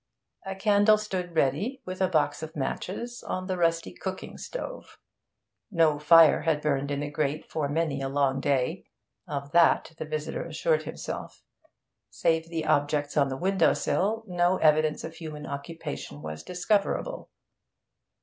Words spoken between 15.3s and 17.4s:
occupation was discoverable.